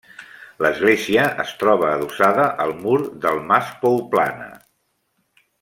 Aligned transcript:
L'església 0.65 1.25
es 1.43 1.51
troba 1.65 1.91
adossada 1.99 2.47
al 2.65 2.75
mur 2.81 2.97
del 3.27 3.45
Mas 3.53 3.73
Pouplana. 3.85 4.53